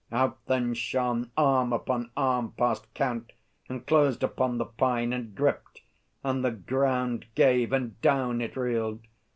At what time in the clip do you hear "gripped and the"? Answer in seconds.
5.35-6.49